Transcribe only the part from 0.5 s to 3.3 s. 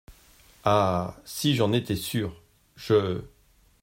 Ah! si j’en étais sûre!… je…